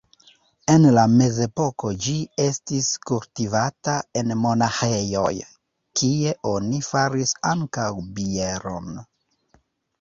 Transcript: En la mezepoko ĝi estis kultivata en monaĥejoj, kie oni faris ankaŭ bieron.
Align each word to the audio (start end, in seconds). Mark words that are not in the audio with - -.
En 0.75 0.85
la 0.93 1.01
mezepoko 1.17 1.91
ĝi 2.05 2.15
estis 2.45 2.89
kultivata 3.11 3.99
en 4.23 4.35
monaĥejoj, 4.47 5.35
kie 6.01 6.35
oni 6.55 6.83
faris 6.91 7.39
ankaŭ 7.55 7.89
bieron. 8.19 8.93